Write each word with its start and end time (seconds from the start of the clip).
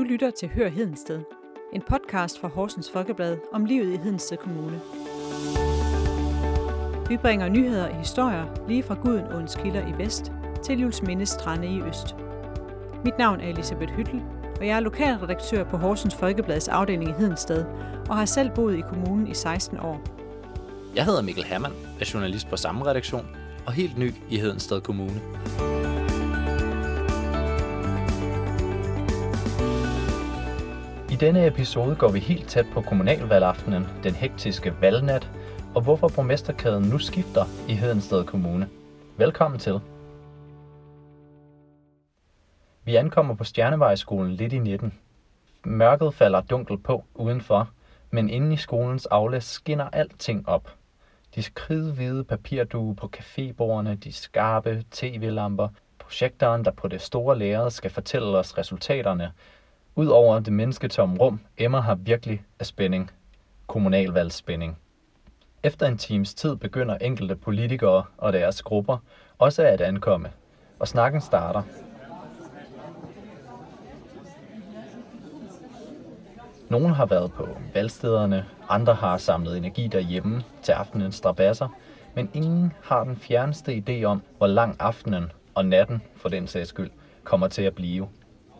Du 0.00 0.04
lytter 0.04 0.30
til 0.30 0.48
Hør 0.48 0.68
Hedensted, 0.68 1.20
en 1.72 1.82
podcast 1.88 2.40
fra 2.40 2.48
Horsens 2.48 2.90
Folkeblad 2.90 3.38
om 3.52 3.64
livet 3.64 3.94
i 3.94 3.96
Hedensted 3.96 4.36
Kommune. 4.36 4.80
Vi 7.08 7.16
bringer 7.16 7.48
nyheder 7.48 7.88
og 7.88 7.98
historier 7.98 8.66
lige 8.68 8.82
fra 8.82 8.94
Gudenåens 8.94 9.54
kilder 9.54 9.88
i 9.88 9.98
vest 9.98 10.32
til 10.64 10.80
Jules 10.80 11.02
Mindes 11.02 11.28
strande 11.28 11.68
i 11.68 11.82
øst. 11.82 12.16
Mit 13.04 13.18
navn 13.18 13.40
er 13.40 13.48
Elisabeth 13.48 13.92
Hyttel, 13.92 14.22
og 14.60 14.66
jeg 14.66 14.76
er 14.76 14.80
lokalredaktør 14.80 15.64
på 15.64 15.76
Horsens 15.76 16.14
Folkeblads 16.14 16.68
afdeling 16.68 17.10
i 17.10 17.12
Hedensted 17.12 17.64
og 18.08 18.16
har 18.16 18.24
selv 18.24 18.50
boet 18.50 18.78
i 18.78 18.80
kommunen 18.80 19.26
i 19.26 19.34
16 19.34 19.78
år. 19.80 20.00
Jeg 20.94 21.04
hedder 21.04 21.22
Mikkel 21.22 21.44
Hermann, 21.44 21.74
er 22.00 22.10
journalist 22.14 22.48
på 22.48 22.56
samme 22.56 22.86
redaktion 22.86 23.26
og 23.66 23.72
helt 23.72 23.98
ny 23.98 24.14
i 24.30 24.38
Hedensted 24.38 24.80
Kommune. 24.80 25.20
Denne 31.20 31.46
episode 31.46 31.96
går 31.96 32.08
vi 32.08 32.18
helt 32.18 32.48
tæt 32.48 32.66
på 32.72 32.80
kommunalvalgaftenen, 32.80 33.86
den 34.02 34.14
hektiske 34.14 34.74
valgnat, 34.80 35.30
og 35.74 35.82
hvorfor 35.82 36.08
borgmesterkæden 36.08 36.84
nu 36.84 36.98
skifter 36.98 37.44
i 37.68 37.74
Hedensted 37.74 38.24
Kommune. 38.24 38.68
Velkommen 39.16 39.60
til. 39.60 39.80
Vi 42.84 42.96
ankommer 42.96 43.34
på 43.34 43.44
Stjernevejskolen 43.44 44.32
lidt 44.32 44.52
i 44.52 44.58
19. 44.58 44.94
Mørket 45.64 46.14
falder 46.14 46.40
dunkelt 46.40 46.84
på 46.84 47.04
udenfor, 47.14 47.70
men 48.10 48.30
inde 48.30 48.52
i 48.52 48.56
skolens 48.56 49.06
aula 49.06 49.40
skinner 49.40 49.88
alting 49.92 50.48
op. 50.48 50.74
De 51.34 51.42
kridhvide 51.54 52.24
papirduge 52.24 52.96
på 52.96 53.10
cafébordene, 53.16 53.94
de 53.94 54.12
skarpe 54.12 54.84
tv-lamper, 54.90 55.68
projektoren, 55.98 56.64
der 56.64 56.70
på 56.70 56.88
det 56.88 57.00
store 57.00 57.38
lærred 57.38 57.70
skal 57.70 57.90
fortælle 57.90 58.38
os 58.38 58.58
resultaterne. 58.58 59.32
Udover 59.96 60.40
det 60.40 60.52
mennesketomme 60.52 61.18
rum, 61.18 61.40
emmer 61.58 61.80
har 61.80 61.94
virkelig 61.94 62.42
af 62.58 62.66
spænding. 62.66 63.10
Kommunalvalgsspænding. 63.66 64.78
Efter 65.62 65.86
en 65.86 65.98
times 65.98 66.34
tid 66.34 66.56
begynder 66.56 66.98
enkelte 66.98 67.36
politikere 67.36 68.04
og 68.18 68.32
deres 68.32 68.62
grupper 68.62 68.98
også 69.38 69.62
at 69.62 69.80
ankomme, 69.80 70.30
og 70.78 70.88
snakken 70.88 71.20
starter. 71.20 71.62
Nogle 76.68 76.94
har 76.94 77.06
været 77.06 77.32
på 77.32 77.48
valgstederne, 77.74 78.46
andre 78.68 78.94
har 78.94 79.16
samlet 79.16 79.56
energi 79.56 79.88
derhjemme 79.88 80.42
til 80.62 80.72
aftenens 80.72 81.14
strabasser, 81.14 81.68
men 82.14 82.30
ingen 82.34 82.72
har 82.82 83.04
den 83.04 83.16
fjerneste 83.16 83.82
idé 83.88 84.04
om, 84.04 84.22
hvor 84.38 84.46
lang 84.46 84.76
aftenen 84.78 85.32
og 85.54 85.64
natten, 85.64 86.02
for 86.16 86.28
den 86.28 86.46
sags 86.46 86.68
skyld, 86.68 86.90
kommer 87.24 87.48
til 87.48 87.62
at 87.62 87.74
blive. 87.74 88.08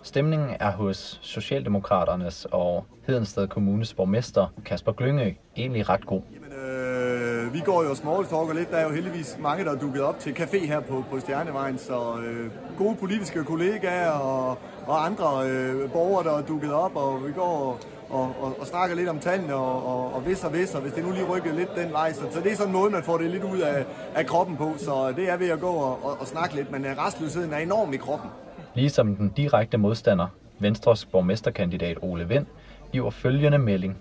Stemningen 0.02 0.56
er 0.60 0.70
hos 0.70 1.18
Socialdemokraternes 1.22 2.46
og 2.52 2.84
Hedensted 3.06 3.48
Kommunes 3.48 3.94
borgmester 3.94 4.46
Kasper 4.64 4.92
Glyngø 4.92 5.32
egentlig 5.56 5.88
ret 5.88 6.06
god. 6.06 6.22
Jamen, 6.34 6.52
øh, 6.52 7.54
vi 7.54 7.60
går 7.60 7.82
jo 7.82 7.94
smalltalker 7.94 8.54
lidt. 8.54 8.70
Der 8.70 8.76
er 8.76 8.84
jo 8.84 8.94
heldigvis 8.94 9.36
mange, 9.40 9.64
der 9.64 9.70
er 9.72 9.78
dukket 9.78 10.02
op 10.02 10.18
til 10.18 10.30
café 10.32 10.66
her 10.66 10.80
på, 10.80 11.04
på 11.10 11.20
Stjernevejen, 11.20 11.78
så 11.78 12.18
øh, 12.26 12.50
gode 12.78 12.96
politiske 12.96 13.44
kollegaer 13.44 14.10
og, 14.10 14.58
og 14.86 15.06
andre 15.06 15.50
øh, 15.50 15.90
borgere, 15.92 16.24
der 16.24 16.38
er 16.38 16.42
dukket 16.42 16.72
op, 16.72 16.96
og 16.96 17.26
vi 17.26 17.32
går 17.32 17.80
og, 18.10 18.34
og, 18.40 18.60
og 18.60 18.66
snakker 18.66 18.96
lidt 18.96 19.08
om 19.08 19.18
tallene 19.18 19.54
og, 19.54 19.86
og, 19.86 20.14
og 20.14 20.20
hvis 20.20 20.44
og 20.44 20.50
hvis, 20.50 20.74
og 20.74 20.80
hvis 20.80 20.92
det 20.92 21.04
nu 21.04 21.10
lige 21.10 21.26
rykker 21.26 21.52
lidt 21.52 21.70
den 21.76 21.92
vej. 21.92 22.12
Så, 22.12 22.20
så 22.30 22.40
det 22.40 22.52
er 22.52 22.56
sådan 22.56 22.68
en 22.74 22.80
måde, 22.80 22.90
man 22.90 23.02
får 23.02 23.18
det 23.18 23.30
lidt 23.30 23.44
ud 23.44 23.58
af, 23.58 23.86
af 24.14 24.26
kroppen 24.26 24.56
på. 24.56 24.72
Så 24.78 25.08
øh, 25.08 25.16
det 25.16 25.30
er 25.30 25.36
ved 25.36 25.48
at 25.48 25.60
gå 25.60 25.70
og, 25.70 26.04
og, 26.04 26.20
og 26.20 26.26
snakke 26.26 26.54
lidt, 26.54 26.70
men 26.70 26.84
øh, 26.84 26.98
restløsheden 26.98 27.52
er 27.52 27.58
enorm 27.58 27.92
i 27.92 27.96
kroppen. 27.96 28.30
Ligesom 28.74 29.16
den 29.16 29.28
direkte 29.28 29.78
modstander, 29.78 30.26
Venstres 30.58 31.04
borgmesterkandidat 31.04 31.98
Ole 32.02 32.28
Vind, 32.28 32.46
giver 32.92 33.10
følgende 33.10 33.58
melding. 33.58 33.96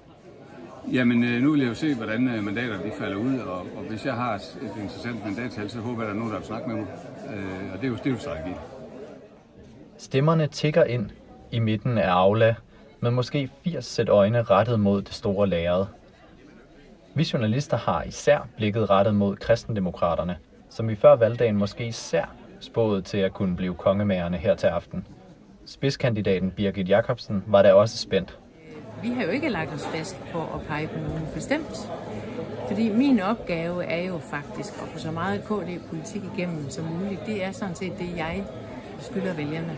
Jamen, 0.93 1.23
øh, 1.23 1.41
nu 1.41 1.51
vil 1.51 1.59
jeg 1.59 1.69
jo 1.69 1.73
se, 1.73 1.95
hvordan 1.95 2.27
øh, 2.27 2.43
mandaterne 2.43 2.83
de 2.83 2.91
falder 2.99 3.17
ud, 3.17 3.39
og, 3.39 3.57
og 3.59 3.83
hvis 3.89 4.05
jeg 4.05 4.13
har 4.13 4.35
et 4.35 4.81
interessant 4.81 5.25
mandattal, 5.25 5.69
så 5.69 5.79
håber 5.79 6.01
jeg, 6.01 6.01
at 6.01 6.07
der 6.07 6.13
er 6.13 6.17
nogen, 6.17 6.31
der 6.31 6.39
vil 6.39 6.47
snakke 6.47 6.69
med 6.69 6.75
mig. 6.75 6.87
Øh, 7.33 7.73
og 7.73 7.77
det 7.77 7.83
er 7.83 7.87
jo, 7.87 7.95
det 7.95 8.05
er 8.05 8.09
jo 8.09 8.17
strategi. 8.17 8.51
Stemmerne 9.97 10.47
tigger 10.47 10.83
ind 10.83 11.09
i 11.51 11.59
midten 11.59 11.97
af 11.97 12.11
Aula, 12.11 12.55
med 12.99 13.11
måske 13.11 13.49
80 13.63 13.85
sæt 13.85 14.09
øjne 14.09 14.41
rettet 14.41 14.79
mod 14.79 15.01
det 15.01 15.13
store 15.13 15.47
lærred. 15.47 15.85
Vi 17.15 17.29
journalister 17.33 17.77
har 17.77 18.03
især 18.03 18.47
blikket 18.57 18.89
rettet 18.89 19.15
mod 19.15 19.35
kristendemokraterne, 19.35 20.37
som 20.69 20.89
i 20.89 20.95
før 20.95 21.15
valgdagen 21.15 21.55
måske 21.55 21.87
især 21.87 22.35
spået 22.59 23.05
til 23.05 23.17
at 23.17 23.33
kunne 23.33 23.55
blive 23.55 23.75
kongemagerne 23.75 24.37
her 24.37 24.55
til 24.55 24.67
aften. 24.67 25.07
Spidskandidaten 25.65 26.51
Birgit 26.51 26.89
Jacobsen 26.89 27.43
var 27.47 27.61
da 27.61 27.73
også 27.73 27.97
spændt. 27.97 28.39
Vi 29.01 29.09
har 29.09 29.23
jo 29.23 29.29
ikke 29.29 29.49
lagt 29.49 29.73
os 29.73 29.87
fast 29.87 30.17
på 30.31 30.39
at 30.39 30.61
pege 30.67 30.87
på 30.87 30.99
nogen 30.99 31.27
bestemt. 31.33 31.91
Fordi 32.67 32.89
min 32.89 33.19
opgave 33.19 33.85
er 33.85 34.03
jo 34.03 34.17
faktisk 34.17 34.73
at 34.73 34.87
få 34.87 34.99
så 34.99 35.11
meget 35.11 35.41
KD-politik 35.43 36.21
igennem 36.35 36.69
som 36.69 36.85
muligt. 36.85 37.25
Det 37.25 37.43
er 37.43 37.51
sådan 37.51 37.75
set 37.75 37.93
det, 37.99 38.17
jeg 38.17 38.43
skylder 38.99 39.33
vælgerne. 39.33 39.77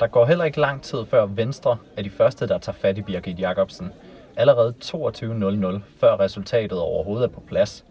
Der 0.00 0.06
går 0.06 0.26
heller 0.26 0.44
ikke 0.44 0.60
lang 0.60 0.82
tid 0.82 1.06
før 1.06 1.26
Venstre 1.26 1.76
er 1.96 2.02
de 2.02 2.10
første, 2.10 2.48
der 2.48 2.58
tager 2.58 2.76
fat 2.76 2.98
i 2.98 3.02
Birgit 3.02 3.40
Jacobsen. 3.40 3.92
Allerede 4.36 4.74
22.00 4.84 5.80
før 6.00 6.20
resultatet 6.20 6.80
overhovedet 6.80 7.24
er 7.24 7.32
på 7.32 7.40
plads. 7.40 7.84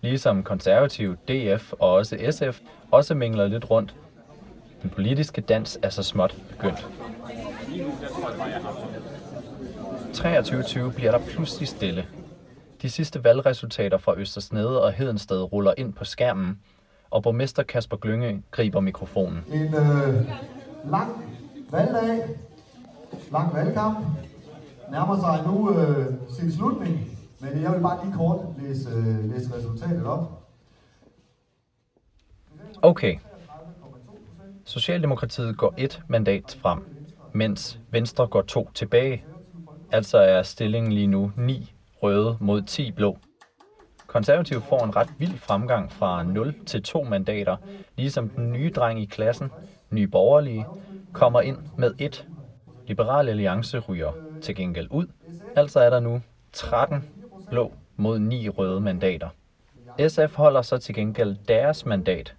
Ligesom 0.00 0.42
konservativ, 0.42 1.16
DF 1.16 1.72
og 1.72 1.92
også 1.92 2.18
SF 2.30 2.60
også 2.90 3.14
mingler 3.14 3.46
lidt 3.46 3.70
rundt. 3.70 3.94
Den 4.82 4.90
politiske 4.90 5.40
dans 5.40 5.78
er 5.82 5.88
så 5.88 6.02
småt 6.02 6.36
begyndt. 6.50 6.88
23.20 10.14 10.90
bliver 10.90 11.10
der 11.10 11.18
pludselig 11.18 11.68
stille. 11.68 12.06
De 12.82 12.90
sidste 12.90 13.24
valgresultater 13.24 13.98
fra 13.98 14.14
Østersnede 14.16 14.82
og 14.82 14.92
Hedensted 14.92 15.52
ruller 15.52 15.74
ind 15.76 15.92
på 15.92 16.04
skærmen, 16.04 16.58
og 17.10 17.22
borgmester 17.22 17.62
Kasper 17.62 17.96
Glynge 17.96 18.42
griber 18.50 18.80
mikrofonen. 18.80 19.44
En 19.52 19.74
øh, 19.74 20.14
lang 20.90 21.36
valgdag, 21.70 22.20
lang 23.32 23.54
valgkamp, 23.54 23.98
nærmer 24.90 25.16
sig 25.16 25.46
nu 25.46 25.78
øh, 25.78 26.06
sin 26.38 26.52
slutning, 26.52 27.19
men 27.40 27.52
øh, 27.52 27.62
jeg 27.62 27.72
vil 27.72 27.80
bare 27.80 28.04
lige 28.04 28.16
kort 28.16 28.40
læse, 28.58 28.90
øh, 28.90 29.30
læse 29.30 29.54
resultatet 29.56 30.06
op. 30.06 30.46
Okay. 32.82 33.18
Socialdemokratiet 34.64 35.58
går 35.58 35.74
et 35.76 36.02
mandat 36.08 36.58
frem, 36.62 36.78
mens 37.32 37.80
Venstre 37.90 38.26
går 38.26 38.42
to 38.42 38.70
tilbage. 38.74 39.24
Altså 39.92 40.18
er 40.18 40.42
stillingen 40.42 40.92
lige 40.92 41.06
nu 41.06 41.32
9 41.36 41.72
røde 42.02 42.36
mod 42.40 42.62
10 42.62 42.92
blå. 42.92 43.18
Konservativ 44.06 44.60
får 44.60 44.84
en 44.84 44.96
ret 44.96 45.08
vild 45.18 45.38
fremgang 45.38 45.92
fra 45.92 46.22
0 46.22 46.54
til 46.66 46.82
2 46.82 47.02
mandater, 47.02 47.56
ligesom 47.96 48.28
den 48.28 48.52
nye 48.52 48.70
dreng 48.70 49.02
i 49.02 49.04
klassen, 49.04 49.50
Nye 49.90 50.06
Borgerlige, 50.06 50.66
kommer 51.12 51.40
ind 51.40 51.58
med 51.78 51.94
et. 51.98 52.28
Liberal 52.86 53.28
Alliance 53.28 53.78
ryger 53.78 54.12
til 54.42 54.54
gengæld 54.54 54.88
ud. 54.90 55.06
Altså 55.56 55.80
er 55.80 55.90
der 55.90 56.00
nu 56.00 56.20
13 56.52 57.04
blå 57.50 57.72
mod 57.96 58.18
ni 58.18 58.48
røde 58.48 58.80
mandater. 58.80 59.28
SF 60.08 60.34
holder 60.34 60.62
så 60.62 60.78
til 60.78 60.94
gengæld 60.94 61.36
deres 61.48 61.86
mandat, 61.86 62.34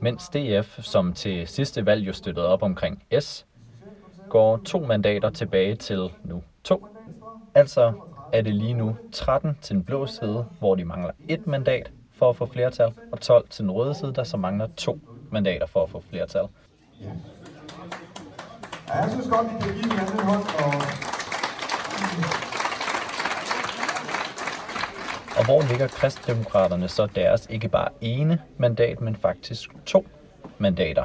mens 0.00 0.28
DF, 0.28 0.78
som 0.82 1.12
til 1.12 1.48
sidste 1.48 1.86
valg 1.86 2.06
jo 2.06 2.12
støttede 2.12 2.48
op 2.48 2.62
omkring 2.62 3.02
S, 3.20 3.46
går 4.28 4.56
to 4.56 4.78
mandater 4.78 5.30
tilbage 5.30 5.76
til 5.76 6.10
nu 6.24 6.42
to. 6.64 6.86
Altså 7.54 7.92
er 8.32 8.42
det 8.42 8.54
lige 8.54 8.74
nu 8.74 8.96
13 9.12 9.58
til 9.62 9.76
den 9.76 9.84
blå 9.84 10.06
side, 10.06 10.46
hvor 10.58 10.74
de 10.74 10.84
mangler 10.84 11.12
et 11.28 11.46
mandat 11.46 11.90
for 12.12 12.30
at 12.30 12.36
få 12.36 12.46
flertal, 12.46 12.92
og 13.12 13.20
12 13.20 13.48
til 13.48 13.62
den 13.62 13.70
røde 13.70 13.94
side, 13.94 14.14
der 14.14 14.24
så 14.24 14.36
mangler 14.36 14.68
to 14.76 14.98
mandater 15.30 15.66
for 15.66 15.82
at 15.82 15.90
få 15.90 16.02
flertal. 16.10 16.46
Ja, 18.88 18.94
jeg 18.94 19.10
synes 19.10 19.26
godt, 19.30 19.46
vi 19.46 19.52
kan 19.60 19.74
give 19.74 19.92
hinanden 19.92 20.20
en 20.20 20.24
hånd. 20.24 20.42
Og... 20.42 21.09
Og 25.40 25.46
hvor 25.46 25.62
ligger 25.70 25.86
kristdemokraterne 25.86 26.88
så 26.88 27.06
deres 27.06 27.46
ikke 27.50 27.68
bare 27.68 27.88
ene 28.00 28.42
mandat, 28.58 29.00
men 29.00 29.16
faktisk 29.16 29.70
to 29.86 30.06
mandater? 30.58 31.04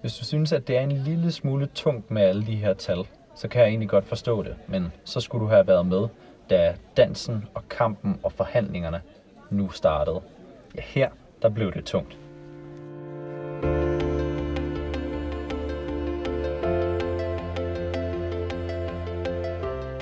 Hvis 0.00 0.14
du 0.14 0.24
synes, 0.24 0.52
at 0.52 0.68
det 0.68 0.76
er 0.76 0.80
en 0.80 0.92
lille 0.92 1.32
smule 1.32 1.66
tungt 1.66 2.10
med 2.10 2.22
alle 2.22 2.46
de 2.46 2.56
her 2.56 2.74
tal, 2.74 2.98
så 3.34 3.48
kan 3.48 3.60
jeg 3.60 3.68
egentlig 3.68 3.88
godt 3.88 4.04
forstå 4.04 4.42
det, 4.42 4.56
men 4.68 4.92
så 5.04 5.20
skulle 5.20 5.44
du 5.44 5.50
have 5.50 5.66
været 5.66 5.86
med, 5.86 6.08
da 6.50 6.74
dansen 6.96 7.44
og 7.54 7.68
kampen 7.68 8.20
og 8.22 8.32
forhandlingerne 8.32 9.02
nu 9.50 9.70
startede. 9.70 10.20
Ja, 10.76 10.80
her 10.80 11.08
der 11.42 11.48
blev 11.48 11.72
det 11.72 11.84
tungt. 11.84 12.18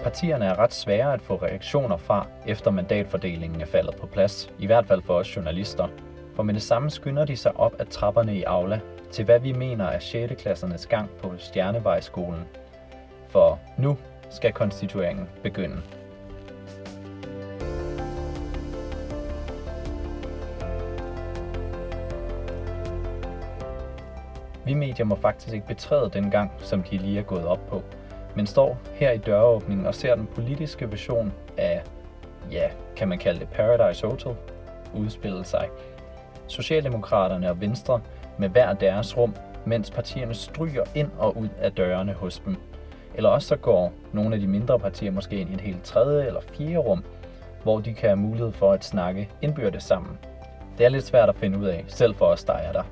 Partierne 0.02 0.44
er 0.44 0.58
ret 0.58 0.72
svære 0.72 1.12
at 1.12 1.22
få 1.22 1.36
reaktioner 1.36 1.96
fra, 1.96 2.26
efter 2.46 2.70
mandatfordelingen 2.70 3.60
er 3.60 3.66
faldet 3.66 3.96
på 3.96 4.06
plads, 4.06 4.50
i 4.58 4.66
hvert 4.66 4.86
fald 4.86 5.02
for 5.02 5.14
os 5.14 5.36
journalister. 5.36 5.88
For 6.36 6.42
med 6.42 6.54
det 6.54 6.62
samme 6.62 6.90
skynder 6.90 7.24
de 7.24 7.36
sig 7.36 7.56
op 7.56 7.74
ad 7.78 7.86
trapperne 7.86 8.36
i 8.36 8.42
Aula, 8.42 8.80
til 9.10 9.24
hvad 9.24 9.40
vi 9.40 9.52
mener 9.52 9.84
er 9.84 9.98
6. 9.98 10.42
klassernes 10.42 10.86
gang 10.86 11.10
på 11.10 11.32
Stjernevejskolen. 11.38 12.44
For 13.28 13.60
nu 13.78 13.98
skal 14.30 14.52
konstitueringen 14.52 15.28
begynde. 15.42 15.82
Vi 24.64 24.74
medier 24.74 25.04
må 25.04 25.14
faktisk 25.14 25.54
ikke 25.54 25.66
betræde 25.66 26.10
den 26.10 26.30
gang, 26.30 26.50
som 26.58 26.82
de 26.82 26.98
lige 26.98 27.18
er 27.18 27.22
gået 27.22 27.46
op 27.46 27.66
på, 27.68 27.82
men 28.34 28.46
står 28.46 28.78
her 28.94 29.10
i 29.10 29.18
døråbningen 29.18 29.86
og 29.86 29.94
ser 29.94 30.14
den 30.14 30.26
politiske 30.34 30.90
version 30.90 31.32
af, 31.56 31.82
ja, 32.50 32.70
kan 32.96 33.08
man 33.08 33.18
kalde 33.18 33.40
det 33.40 33.48
Paradise 33.48 34.06
Hotel, 34.06 34.34
udspille 34.94 35.44
sig. 35.44 35.68
Socialdemokraterne 36.46 37.50
og 37.50 37.60
Venstre 37.60 38.00
med 38.38 38.48
hver 38.48 38.72
deres 38.72 39.16
rum, 39.16 39.34
mens 39.64 39.90
partierne 39.90 40.34
stryger 40.34 40.84
ind 40.94 41.10
og 41.18 41.36
ud 41.36 41.48
af 41.60 41.72
dørene 41.72 42.12
hos 42.12 42.38
dem. 42.38 42.56
Eller 43.14 43.30
også 43.30 43.48
så 43.48 43.56
går 43.56 43.92
nogle 44.12 44.34
af 44.34 44.40
de 44.40 44.46
mindre 44.46 44.78
partier 44.78 45.10
måske 45.10 45.36
ind 45.36 45.50
i 45.50 45.54
et 45.54 45.60
helt 45.60 45.84
tredje 45.84 46.26
eller 46.26 46.40
fjerde 46.40 46.76
rum, 46.78 47.04
hvor 47.62 47.80
de 47.80 47.92
kan 47.92 48.08
have 48.08 48.16
mulighed 48.16 48.52
for 48.52 48.72
at 48.72 48.84
snakke 48.84 49.28
indbyrdes 49.42 49.82
sammen. 49.82 50.18
Det 50.78 50.86
er 50.86 50.90
lidt 50.90 51.04
svært 51.04 51.28
at 51.28 51.36
finde 51.36 51.58
ud 51.58 51.66
af, 51.66 51.84
selv 51.88 52.14
for 52.14 52.26
os, 52.26 52.44
der 52.44 52.52
er 52.52 52.72
der. 52.72 52.82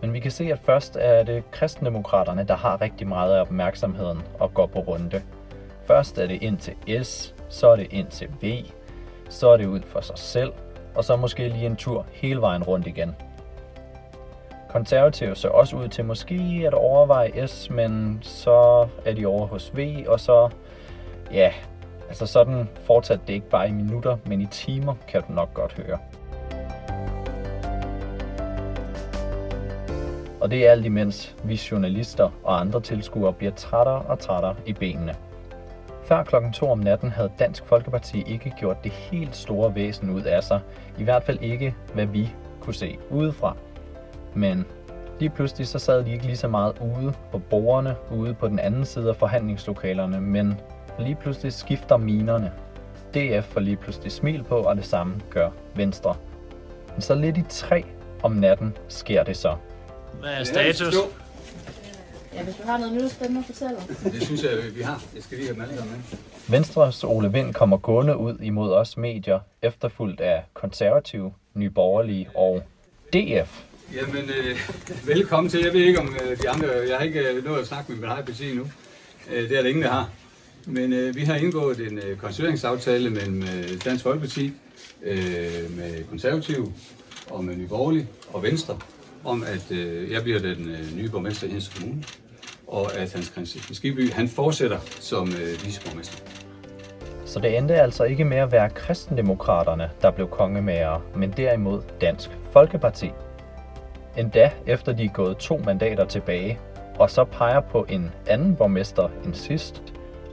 Men 0.00 0.12
vi 0.12 0.20
kan 0.20 0.30
se, 0.30 0.52
at 0.52 0.58
først 0.58 0.96
er 1.00 1.22
det 1.22 1.50
kristendemokraterne, 1.50 2.44
der 2.44 2.56
har 2.56 2.80
rigtig 2.80 3.06
meget 3.08 3.34
af 3.34 3.40
opmærksomheden 3.40 4.22
og 4.38 4.54
går 4.54 4.66
på 4.66 4.78
runde. 4.78 5.22
Først 5.86 6.18
er 6.18 6.26
det 6.26 6.42
ind 6.42 6.58
til 6.58 7.04
S, 7.04 7.34
så 7.48 7.68
er 7.68 7.76
det 7.76 7.86
ind 7.90 8.06
til 8.06 8.28
V, 8.42 8.64
så 9.28 9.48
er 9.48 9.56
det 9.56 9.66
ud 9.66 9.80
for 9.80 10.00
sig 10.00 10.18
selv, 10.18 10.52
og 10.94 11.04
så 11.04 11.16
måske 11.16 11.48
lige 11.48 11.66
en 11.66 11.76
tur 11.76 12.06
hele 12.12 12.40
vejen 12.40 12.62
rundt 12.62 12.86
igen. 12.86 13.16
Konservative 14.68 15.36
ser 15.36 15.48
også 15.48 15.76
ud 15.76 15.88
til 15.88 16.04
måske 16.04 16.62
at 16.66 16.74
overveje 16.74 17.46
S, 17.46 17.70
men 17.70 18.18
så 18.22 18.88
er 19.04 19.12
de 19.12 19.26
over 19.26 19.46
hos 19.46 19.76
V, 19.76 20.04
og 20.08 20.20
så, 20.20 20.50
ja, 21.32 21.52
altså 22.08 22.26
sådan 22.26 22.68
fortsat 22.84 23.20
det 23.26 23.34
ikke 23.34 23.48
bare 23.48 23.68
i 23.68 23.72
minutter, 23.72 24.16
men 24.26 24.40
i 24.40 24.46
timer, 24.46 24.94
kan 25.08 25.22
du 25.28 25.32
nok 25.32 25.54
godt 25.54 25.72
høre. 25.72 25.98
Og 30.40 30.50
det 30.50 30.66
er 30.66 30.70
alt 30.70 30.86
imens 30.86 31.36
vi 31.44 31.60
journalister 31.70 32.30
og 32.44 32.60
andre 32.60 32.80
tilskuere 32.80 33.32
bliver 33.32 33.52
trættere 33.52 34.02
og 34.02 34.18
trættere 34.18 34.54
i 34.66 34.72
benene. 34.72 35.14
Før 36.04 36.22
klokken 36.22 36.52
2 36.52 36.70
om 36.70 36.78
natten 36.78 37.10
havde 37.10 37.30
Dansk 37.38 37.64
Folkeparti 37.64 38.24
ikke 38.26 38.52
gjort 38.58 38.84
det 38.84 38.92
helt 38.92 39.36
store 39.36 39.74
væsen 39.74 40.10
ud 40.10 40.22
af 40.22 40.44
sig. 40.44 40.60
I 40.98 41.04
hvert 41.04 41.22
fald 41.22 41.38
ikke, 41.40 41.74
hvad 41.94 42.06
vi 42.06 42.30
kunne 42.60 42.74
se 42.74 42.98
udefra. 43.10 43.56
Men 44.34 44.66
lige 45.18 45.30
pludselig 45.30 45.66
så 45.66 45.78
sad 45.78 46.04
de 46.04 46.12
ikke 46.12 46.24
lige 46.26 46.36
så 46.36 46.48
meget 46.48 46.72
ude 46.80 47.12
på 47.32 47.38
borgerne, 47.38 47.96
ude 48.12 48.34
på 48.34 48.48
den 48.48 48.58
anden 48.58 48.84
side 48.84 49.08
af 49.08 49.16
forhandlingslokalerne, 49.16 50.20
men 50.20 50.60
lige 50.98 51.14
pludselig 51.14 51.52
skifter 51.52 51.96
minerne. 51.96 52.52
DF 53.14 53.44
får 53.44 53.60
lige 53.60 53.76
pludselig 53.76 54.12
smil 54.12 54.42
på, 54.42 54.56
og 54.56 54.76
det 54.76 54.84
samme 54.84 55.20
gør 55.30 55.50
Venstre. 55.74 56.14
Men 56.92 57.00
så 57.00 57.14
lidt 57.14 57.38
i 57.38 57.44
tre 57.48 57.84
om 58.22 58.32
natten 58.32 58.76
sker 58.88 59.22
det 59.22 59.36
så. 59.36 59.56
Hvad 60.20 60.30
er 60.30 60.44
status? 60.44 60.94
Ja, 62.34 62.42
hvis 62.44 62.54
du 62.54 62.62
har 62.66 62.78
noget 62.78 62.92
nyt 62.92 63.10
spændende 63.10 63.40
at 63.40 63.46
fortælle. 63.46 63.76
Det 64.12 64.22
synes 64.22 64.42
jeg, 64.42 64.50
vi 64.76 64.82
har. 64.82 65.02
Jeg 65.14 65.22
skal 65.22 65.38
lige 65.38 65.46
have 65.46 65.54
dem 65.54 65.62
alle 65.62 65.76
sammen 65.76 66.04
med. 66.10 66.18
Venstres 66.48 67.04
Ole 67.04 67.32
Vind 67.32 67.54
kommer 67.54 67.76
gående 67.76 68.16
ud 68.16 68.38
imod 68.42 68.72
os 68.72 68.96
medier, 68.96 69.40
efterfulgt 69.62 70.20
af 70.20 70.44
konservative, 70.54 71.32
nyborgerlige 71.54 72.28
og 72.34 72.62
DF. 73.12 73.60
Jamen, 73.94 74.30
øh, 74.38 74.58
velkommen 75.06 75.50
til. 75.50 75.60
Jeg 75.64 75.72
ved 75.72 75.80
ikke 75.80 76.00
om 76.00 76.16
øh, 76.24 76.42
de 76.42 76.48
andre, 76.50 76.68
jeg 76.88 76.96
har 76.96 77.04
ikke 77.04 77.20
øh, 77.20 77.44
nået 77.44 77.60
at 77.60 77.66
snakke 77.66 77.92
med 77.92 78.00
min 78.00 78.08
eget 78.10 78.24
parti 78.24 78.50
endnu. 78.50 78.66
Øh, 79.30 79.48
det 79.48 79.58
er 79.58 79.62
der 79.62 79.68
ingen, 79.68 79.82
der 79.84 79.90
har. 79.90 80.10
Men 80.66 80.92
øh, 80.92 81.14
vi 81.14 81.20
har 81.24 81.34
indgået 81.34 81.80
en 81.80 81.98
øh, 81.98 82.16
konstitueringsaftale 82.18 83.10
mellem 83.10 83.42
øh, 83.42 83.84
Dansk 83.84 84.02
Folkeparti, 84.02 84.52
øh, 85.02 85.76
med 85.76 86.04
konservative 86.08 86.72
og 87.30 87.44
med 87.44 87.56
Nye 87.56 87.66
Borgerlige 87.66 88.08
og 88.32 88.42
Venstre, 88.42 88.78
om 89.24 89.42
at 89.42 89.70
øh, 89.70 90.12
jeg 90.12 90.22
bliver 90.22 90.38
den 90.38 90.68
øh, 90.70 90.96
nye 90.96 91.08
borgmester 91.08 91.46
i 91.46 91.50
Hendes 91.50 91.68
Kommune, 91.68 92.04
og 92.66 92.96
at 92.96 93.12
Hans 93.12 93.26
Christian 93.26 93.74
Skiby, 93.74 94.12
han 94.12 94.28
fortsætter 94.28 94.78
som 95.00 95.28
øh, 95.28 95.64
viceborgmester. 95.64 96.22
Så 97.24 97.40
det 97.40 97.58
endte 97.58 97.74
altså 97.74 98.04
ikke 98.04 98.24
med 98.24 98.36
at 98.36 98.52
være 98.52 98.70
kristendemokraterne, 98.70 99.90
der 100.02 100.10
blev 100.10 100.28
kongemager, 100.28 101.00
men 101.16 101.34
derimod 101.36 101.82
Dansk 102.00 102.30
Folkeparti. 102.50 103.10
Endda 104.16 104.50
efter 104.66 104.92
de 104.92 105.04
er 105.04 105.08
gået 105.08 105.36
to 105.36 105.60
mandater 105.64 106.04
tilbage, 106.04 106.58
og 106.98 107.10
så 107.10 107.24
peger 107.24 107.60
på 107.60 107.86
en 107.88 108.12
anden 108.26 108.56
borgmester 108.56 109.08
end 109.24 109.34
sidst, 109.34 109.82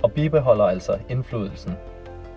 og 0.03 0.11
bibeholder 0.11 0.65
altså 0.65 0.97
indflydelsen. 1.09 1.73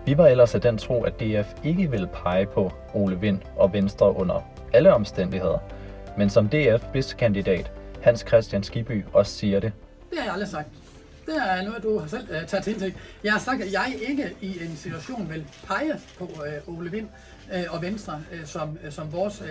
Vi 0.05 0.17
var 0.17 0.27
ellers 0.27 0.55
af 0.55 0.61
den 0.61 0.77
tro, 0.77 1.03
at 1.03 1.19
DF 1.19 1.53
ikke 1.63 1.91
ville 1.91 2.07
pege 2.07 2.45
på 2.45 2.71
Ole 2.93 3.19
Vind 3.19 3.39
og 3.57 3.73
Venstre 3.73 4.15
under 4.15 4.41
alle 4.73 4.93
omstændigheder, 4.93 5.57
men 6.19 6.29
som 6.29 6.49
DF 6.49 6.81
spidskandidat 6.89 7.71
Hans 8.01 8.25
Christian 8.27 8.63
Skiby 8.63 9.05
også 9.13 9.31
siger 9.31 9.59
det, 9.59 9.71
Det 10.09 10.17
har 10.17 10.25
jeg 10.25 10.33
aldrig 10.33 10.49
sagt. 10.49 10.67
Det 11.25 11.35
er 11.35 11.61
noget, 11.61 11.83
du 11.83 11.99
har 11.99 12.07
selv 12.07 12.23
uh, 12.29 12.47
taget 12.47 12.63
til 12.63 12.73
indtægt. 12.73 12.97
Jeg 13.23 13.31
har 13.31 13.39
sagt, 13.39 13.61
at 13.61 13.73
jeg 13.73 13.95
ikke 14.09 14.35
i 14.41 14.63
en 14.63 14.75
situation 14.75 15.29
vil 15.29 15.45
pege 15.67 15.93
på 16.17 16.23
uh, 16.67 16.77
Ole 16.77 16.91
Vind 16.91 17.07
uh, 17.53 17.75
og 17.75 17.81
Venstre 17.81 18.23
uh, 18.33 18.45
som, 18.45 18.77
uh, 18.85 18.91
som 18.91 19.13
vores 19.13 19.41
uh, 19.41 19.47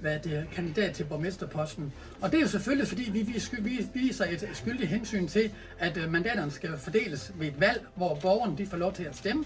hvad 0.00 0.18
det, 0.24 0.46
kandidat 0.52 0.94
til 0.94 1.04
borgmesterposten. 1.04 1.92
Og 2.20 2.30
det 2.30 2.36
er 2.36 2.42
jo 2.42 2.48
selvfølgelig, 2.48 2.88
fordi 2.88 3.10
vi, 3.10 3.22
vi, 3.22 3.42
vi 3.58 3.86
viser 3.94 4.24
et 4.24 4.48
skyldigt 4.52 4.88
hensyn 4.88 5.28
til, 5.28 5.50
at 5.78 5.96
uh, 5.96 6.12
mandaterne 6.12 6.50
skal 6.50 6.78
fordeles 6.78 7.32
ved 7.34 7.46
et 7.46 7.60
valg, 7.60 7.82
hvor 7.94 8.14
borgerne 8.22 8.58
de 8.58 8.66
får 8.66 8.76
lov 8.76 8.92
til 8.92 9.04
at 9.04 9.16
stemme. 9.16 9.44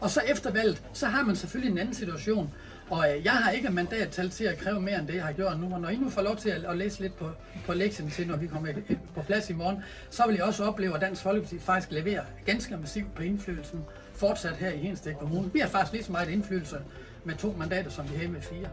Og 0.00 0.10
så 0.10 0.20
efter 0.26 0.50
valget, 0.52 0.82
så 0.92 1.06
har 1.06 1.24
man 1.24 1.36
selvfølgelig 1.36 1.72
en 1.72 1.78
anden 1.78 1.94
situation. 1.94 2.54
Og 2.90 3.04
øh, 3.10 3.24
jeg 3.24 3.32
har 3.32 3.50
ikke 3.50 3.70
mandattal 3.70 4.30
til 4.30 4.44
at 4.44 4.58
kræve 4.58 4.80
mere 4.80 4.98
end 4.98 5.06
det, 5.06 5.14
jeg 5.14 5.24
har 5.24 5.32
gjort 5.32 5.60
nu. 5.60 5.74
Og 5.74 5.80
når 5.80 5.88
I 5.88 5.96
nu 5.96 6.10
får 6.10 6.22
lov 6.22 6.36
til 6.36 6.50
at, 6.50 6.64
at 6.64 6.76
læse 6.76 7.00
lidt 7.00 7.16
på, 7.16 7.30
på 7.66 7.72
lektien 7.72 8.10
til, 8.10 8.26
når 8.28 8.36
vi 8.36 8.46
kommer 8.46 8.68
på 9.14 9.22
plads 9.22 9.50
i 9.50 9.52
morgen, 9.52 9.82
så 10.10 10.22
vil 10.26 10.36
jeg 10.36 10.44
også 10.44 10.64
opleve, 10.64 10.94
at 10.94 11.00
Dansk 11.00 11.22
Folkeparti 11.22 11.58
faktisk 11.58 11.92
leverer 11.92 12.22
ganske 12.46 12.76
massivt 12.76 13.14
på 13.14 13.22
indflydelsen 13.22 13.84
fortsat 14.14 14.56
her 14.56 14.70
i 14.70 14.76
Hensted 14.76 15.14
Kommune. 15.14 15.50
Vi 15.52 15.58
har 15.58 15.68
faktisk 15.68 15.92
lige 15.92 16.04
så 16.04 16.12
meget 16.12 16.28
indflydelse 16.28 16.76
med 17.24 17.34
to 17.34 17.54
mandater, 17.58 17.90
som 17.90 18.10
vi 18.10 18.16
havde 18.16 18.32
med 18.32 18.40
fire. 18.40 18.68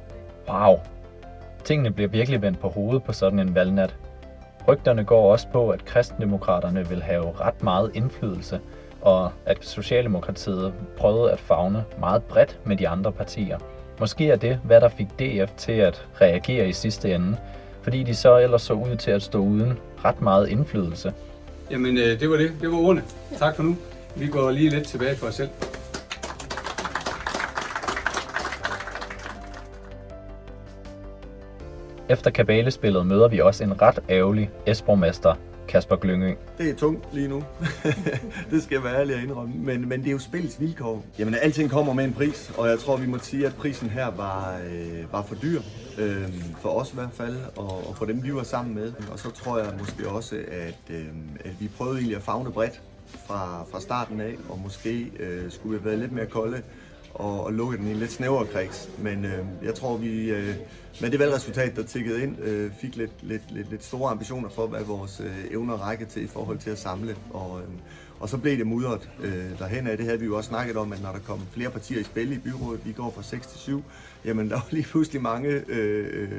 wow, 0.50 0.80
tingene 1.64 1.92
bliver 1.92 2.10
virkelig 2.10 2.42
vendt 2.42 2.60
på 2.60 2.70
hovedet 2.70 3.04
på 3.04 3.14
sådan 3.14 3.40
en 3.40 3.56
valgnat. 3.56 3.96
Rygterne 4.68 5.04
går 5.04 5.32
også 5.32 5.48
på, 5.48 5.70
at 5.70 5.86
kristendemokraterne 5.86 6.90
vil 6.90 7.02
have 7.02 7.32
ret 7.32 7.64
meget 7.64 7.92
indflydelse, 7.94 8.60
og 9.02 9.32
at 9.46 9.58
Socialdemokratiet 9.62 10.74
prøvede 10.98 11.32
at 11.32 11.40
fagne 11.40 11.84
meget 12.00 12.24
bredt 12.24 12.60
med 12.66 12.78
de 12.78 12.88
andre 12.88 13.12
partier. 13.12 13.58
Måske 14.00 14.30
er 14.30 14.36
det, 14.36 14.60
hvad 14.64 14.82
der 14.82 14.90
fik 14.90 15.08
DF 15.20 15.52
til 15.58 15.72
at 15.72 16.08
reagere 16.22 16.70
i 16.70 16.74
sidste 16.74 17.16
ende, 17.16 17.38
fordi 17.82 18.04
de 18.04 18.16
så 18.16 18.38
ellers 18.38 18.62
så 18.62 18.74
ud 18.74 18.96
til 18.96 19.12
at 19.12 19.22
stå 19.22 19.40
uden 19.40 19.80
ret 20.06 20.22
meget 20.22 20.50
indflydelse. 20.50 21.14
Jamen, 21.72 21.98
øh, 21.98 22.20
det 22.20 22.30
var 22.30 22.38
det. 22.38 22.52
Det 22.62 22.72
var 22.72 22.78
ordene. 22.78 23.04
Tak 23.38 23.56
for 23.56 23.64
nu. 23.64 23.76
Vi 24.16 24.28
går 24.28 24.52
lige 24.52 24.70
lidt 24.70 24.88
tilbage 24.88 25.16
for 25.16 25.28
os 25.28 25.36
selv. 25.36 25.50
Efter 32.10 32.32
kabalespillet 32.32 33.06
møder 33.06 33.28
vi 33.28 33.40
også 33.40 33.64
en 33.64 33.82
ret 33.82 34.00
ærgerlig 34.10 34.50
Esborgmester, 34.66 35.36
Kasper 35.68 35.96
Glyngø. 35.96 36.34
Det 36.58 36.70
er 36.70 36.76
tungt 36.76 37.14
lige 37.14 37.28
nu. 37.28 37.44
det 38.52 38.64
skal 38.64 38.76
jeg 38.76 38.84
være 38.84 39.00
ærlig 39.00 39.16
at 39.16 39.24
indrømme. 39.24 39.54
Men, 39.56 39.90
men 39.90 40.00
det 40.00 40.08
er 40.08 40.12
jo 40.12 40.20
spillets 40.20 40.62
vilkår. 40.62 41.06
Jamen, 41.20 41.36
alting 41.42 41.70
kommer 41.70 41.94
med 41.94 42.04
en 42.04 42.14
pris, 42.14 42.52
og 42.58 42.68
jeg 42.68 42.80
tror, 42.80 42.98
vi 42.98 43.08
må 43.08 43.18
sige, 43.18 43.46
at 43.46 43.56
prisen 43.56 43.90
her 43.90 44.12
var, 44.12 44.60
øh, 44.72 45.14
var 45.14 45.22
for 45.22 45.36
dyr. 45.36 45.62
Øh, 45.98 46.34
for 46.62 46.70
os 46.70 46.92
i 46.92 46.96
hvert 46.96 47.14
fald, 47.14 47.38
og, 47.56 47.90
og 47.90 47.96
for 47.98 48.06
dem, 48.06 48.24
vi 48.24 48.34
var 48.36 48.44
sammen 48.44 48.76
med. 48.76 48.94
Og 49.12 49.20
så 49.20 49.30
tror 49.32 49.58
jeg 49.58 49.68
måske 49.80 50.10
også, 50.10 50.36
at, 50.52 50.96
øh, 50.96 51.06
at 51.46 51.52
vi 51.60 51.68
prøvede 51.78 51.98
egentlig 51.98 52.18
at 52.18 52.24
fagne 52.24 52.52
bredt 52.52 52.82
fra, 53.28 53.66
fra 53.72 53.82
starten 53.82 54.22
af, 54.22 54.36
og 54.50 54.60
måske 54.64 55.12
øh, 55.20 55.52
skulle 55.52 55.78
vi 55.78 55.84
have 55.84 55.86
været 55.86 56.00
lidt 56.00 56.12
mere 56.12 56.26
kolde 56.26 56.62
og, 57.18 57.44
og 57.44 57.54
lukke 57.54 57.78
den 57.78 57.88
i 57.88 57.92
en 57.92 57.98
lidt 57.98 58.12
snævrere 58.12 58.48
kreds. 58.48 58.90
Men 58.98 59.26
øh, 59.26 59.46
jeg 59.64 59.76
tror, 59.76 59.98
vi 59.98 60.32
øh, 60.32 60.56
med 61.02 61.12
det 61.12 61.20
valgresultat, 61.20 61.76
der 61.76 61.84
tikkede 61.84 62.24
ind, 62.24 62.40
øh, 62.40 62.72
fik 62.82 62.96
lidt, 62.96 63.12
lidt, 63.22 63.52
lidt, 63.52 63.70
lidt 63.70 63.84
store 63.84 64.12
ambitioner 64.12 64.50
for, 64.50 64.68
hvad 64.68 64.84
vores 64.84 65.20
øh, 65.20 65.52
evner 65.52 65.74
række 65.74 66.06
til 66.06 66.24
i 66.24 66.28
forhold 66.28 66.58
til 66.58 66.70
at 66.70 66.80
samle. 66.80 67.16
Og, 67.30 67.62
øh, 67.62 67.68
og 68.20 68.30
så 68.30 68.38
blev 68.38 68.58
det 68.58 68.68
mudret 68.68 69.10
øh, 69.24 69.60
derhen 69.60 69.88
af. 69.88 69.98
Det 69.98 70.06
havde 70.06 70.20
vi 70.20 70.26
jo 70.26 70.38
også 70.38 70.48
snakket 70.48 70.78
om, 70.78 70.94
at 70.94 71.02
når 71.02 71.12
der 71.12 71.20
kom 71.20 71.40
flere 71.52 71.70
partier 71.70 72.00
i 72.00 72.04
spil 72.04 72.32
i 72.32 72.38
byrådet, 72.38 72.86
vi 72.86 72.92
går 72.92 73.12
fra 73.16 73.24
6 73.24 73.48
til 73.48 73.60
7, 73.60 73.84
jamen 74.26 74.48
der 74.50 74.56
var 74.56 74.68
lige 74.72 74.84
pludselig 74.84 75.22
mange 75.22 75.50
øh, 75.50 76.08
øh, 76.14 76.32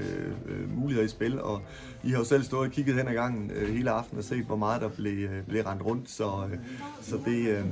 øh, 0.46 0.78
muligheder 0.78 1.06
i 1.06 1.10
spil, 1.10 1.40
og 1.40 1.62
I 2.04 2.10
har 2.10 2.18
jo 2.18 2.24
selv 2.24 2.42
stået 2.42 2.66
og 2.66 2.72
kigget 2.72 2.94
hen 2.96 3.08
ad 3.08 3.14
gangen 3.14 3.50
øh, 3.50 3.74
hele 3.74 3.90
aftenen 3.90 4.18
og 4.18 4.24
set, 4.24 4.44
hvor 4.44 4.56
meget 4.56 4.82
der 4.82 4.88
blev, 4.88 5.28
øh, 5.28 5.42
blev 5.48 5.62
rendt 5.62 5.84
rundt, 5.84 6.10
så, 6.10 6.48
øh, 6.52 6.58
så 7.02 7.18
det, 7.24 7.48
øh, 7.48 7.64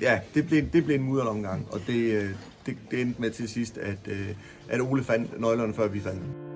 ja, 0.00 0.20
det, 0.34 0.46
blev, 0.46 0.62
det 0.72 0.84
blev 0.84 0.96
en 0.96 1.02
mudret 1.02 1.28
omgang, 1.28 1.66
og 1.72 1.80
det, 1.86 2.22
øh, 2.22 2.30
det, 2.66 2.76
det 2.90 3.00
endte 3.00 3.20
med 3.20 3.30
til 3.30 3.48
sidst, 3.48 3.78
at, 3.78 3.98
øh, 4.08 4.28
at 4.68 4.80
Ole 4.80 5.04
fandt 5.04 5.40
nøglerne, 5.40 5.74
før 5.74 5.88
vi 5.88 6.00
fandt 6.00 6.20
dem. 6.22 6.52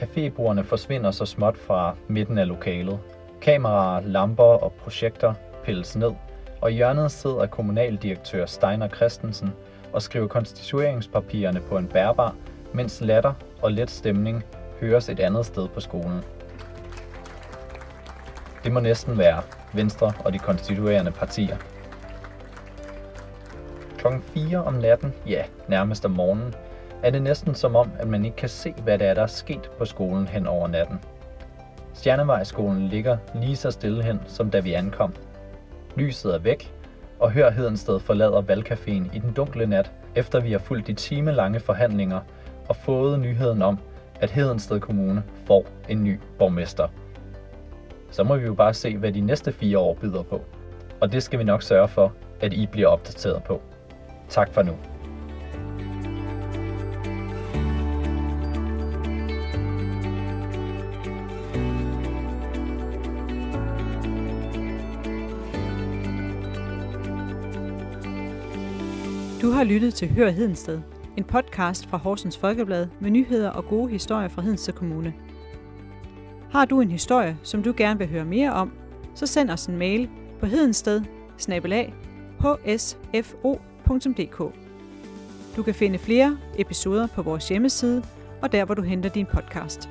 Cafébordene 0.00 0.62
forsvinder 0.62 1.10
så 1.10 1.26
småt 1.26 1.56
fra 1.58 1.96
midten 2.08 2.38
af 2.38 2.48
lokalet. 2.48 2.98
Kameraer, 3.40 4.00
lamper 4.00 4.44
og 4.44 4.72
projekter 4.72 5.34
pilles 5.64 5.96
ned, 5.96 6.12
og 6.60 6.72
i 6.72 6.74
hjørnet 6.74 7.10
sidder 7.10 7.46
kommunaldirektør 7.46 8.46
Steiner 8.46 8.88
Christensen 8.88 9.50
og 9.92 10.02
skriver 10.02 10.26
konstitueringspapirerne 10.26 11.60
på 11.60 11.78
en 11.78 11.86
bærbar, 11.86 12.34
mens 12.74 13.00
latter 13.00 13.32
og 13.62 13.72
let 13.72 13.90
stemning 13.90 14.44
høres 14.80 15.08
et 15.08 15.20
andet 15.20 15.46
sted 15.46 15.68
på 15.68 15.80
skolen. 15.80 16.24
Det 18.64 18.72
må 18.72 18.80
næsten 18.80 19.18
være 19.18 19.42
Venstre 19.72 20.12
og 20.18 20.32
de 20.32 20.38
konstituerende 20.38 21.10
partier. 21.10 21.56
Klokken 23.98 24.22
4 24.22 24.64
om 24.64 24.74
natten, 24.74 25.14
ja, 25.26 25.44
nærmest 25.68 26.04
om 26.04 26.10
morgenen, 26.10 26.54
er 27.02 27.10
det 27.10 27.22
næsten 27.22 27.54
som 27.54 27.76
om, 27.76 27.92
at 27.98 28.08
man 28.08 28.24
ikke 28.24 28.36
kan 28.36 28.48
se, 28.48 28.74
hvad 28.84 28.98
det 28.98 29.06
er, 29.06 29.14
der 29.14 29.22
er 29.22 29.26
sket 29.26 29.70
på 29.78 29.84
skolen 29.84 30.28
hen 30.28 30.46
over 30.46 30.68
natten. 30.68 31.00
Stjernevejskolen 31.94 32.88
ligger 32.88 33.16
lige 33.34 33.56
så 33.56 33.70
stille 33.70 34.02
hen, 34.02 34.20
som 34.26 34.50
da 34.50 34.60
vi 34.60 34.72
ankom. 34.72 35.14
Lyset 35.96 36.34
er 36.34 36.38
væk, 36.38 36.72
og 37.18 37.30
Hør 37.30 37.50
Hedensted 37.50 38.00
forlader 38.00 38.42
valgcaféen 38.42 39.16
i 39.16 39.18
den 39.18 39.32
dunkle 39.32 39.66
nat, 39.66 39.90
efter 40.14 40.40
vi 40.40 40.52
har 40.52 40.58
fulgt 40.58 40.86
de 40.86 40.94
timelange 40.94 41.60
forhandlinger 41.60 42.20
og 42.70 42.76
fået 42.76 43.20
nyheden 43.20 43.62
om, 43.62 43.78
at 44.20 44.30
Hedensted 44.30 44.80
Kommune 44.80 45.22
får 45.44 45.66
en 45.88 46.04
ny 46.04 46.20
borgmester. 46.38 46.88
Så 48.10 48.24
må 48.24 48.36
vi 48.36 48.46
jo 48.46 48.54
bare 48.54 48.74
se, 48.74 48.96
hvad 48.96 49.12
de 49.12 49.20
næste 49.20 49.52
fire 49.52 49.78
år 49.78 49.94
byder 49.94 50.22
på. 50.22 50.44
Og 51.00 51.12
det 51.12 51.22
skal 51.22 51.38
vi 51.38 51.44
nok 51.44 51.62
sørge 51.62 51.88
for, 51.88 52.12
at 52.40 52.52
I 52.52 52.66
bliver 52.66 52.88
opdateret 52.88 53.42
på. 53.42 53.62
Tak 54.28 54.52
for 54.52 54.62
nu. 54.62 54.72
Du 69.42 69.50
har 69.50 69.64
lyttet 69.64 69.94
til 69.94 70.08
Hør 70.08 70.30
Hedensted, 70.30 70.80
en 71.16 71.24
podcast 71.24 71.86
fra 71.86 71.96
Horsens 71.96 72.38
Folkeblad 72.38 72.88
med 73.00 73.10
nyheder 73.10 73.50
og 73.50 73.64
gode 73.64 73.90
historier 73.90 74.28
fra 74.28 74.42
Hedensted 74.42 74.74
Kommune. 74.74 75.14
Har 76.50 76.64
du 76.64 76.80
en 76.80 76.90
historie, 76.90 77.38
som 77.42 77.62
du 77.62 77.74
gerne 77.76 77.98
vil 77.98 78.08
høre 78.08 78.24
mere 78.24 78.52
om, 78.52 78.72
så 79.14 79.26
send 79.26 79.50
os 79.50 79.66
en 79.66 79.76
mail 79.76 80.08
på 80.40 80.46
hedensted 80.46 81.02
hsfo.dk. 82.66 84.38
Du 85.56 85.62
kan 85.62 85.74
finde 85.74 85.98
flere 85.98 86.38
episoder 86.58 87.06
på 87.06 87.22
vores 87.22 87.48
hjemmeside 87.48 88.02
og 88.42 88.52
der, 88.52 88.64
hvor 88.64 88.74
du 88.74 88.82
henter 88.82 89.10
din 89.10 89.26
podcast. 89.26 89.88